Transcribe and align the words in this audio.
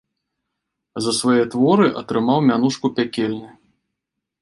За 1.07 1.11
свае 1.19 1.43
творы 1.57 1.87
атрымаў 2.01 2.43
мянушку 2.49 2.87
пякельны. 2.97 3.49